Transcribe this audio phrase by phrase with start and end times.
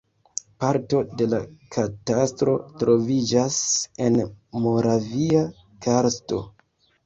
[0.61, 1.41] Parto de la
[1.75, 3.61] katastro troviĝas
[4.09, 4.19] en
[4.67, 5.47] Moravia
[5.89, 6.45] karsto.